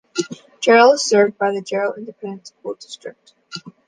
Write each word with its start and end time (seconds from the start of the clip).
Jarrell 0.61 0.95
is 0.95 1.03
served 1.03 1.37
by 1.37 1.51
the 1.51 1.61
Jarrell 1.61 1.95
Independent 1.95 2.47
School 2.47 2.73
District. 2.73 3.35